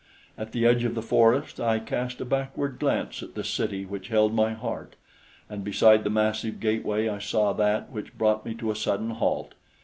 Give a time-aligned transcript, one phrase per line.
[0.35, 4.07] At the edge of the forest I cast a backward glance at the city which
[4.07, 4.95] held my heart,
[5.47, 9.53] and beside the massive gateway I saw that which brought me to a sudden halt.